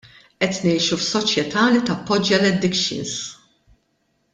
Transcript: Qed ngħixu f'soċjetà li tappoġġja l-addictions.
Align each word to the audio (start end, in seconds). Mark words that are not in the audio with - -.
Qed 0.43 0.55
ngħixu 0.61 0.97
f'soċjetà 1.01 1.67
li 1.75 1.83
tappoġġja 1.91 2.41
l-addictions. 2.41 3.15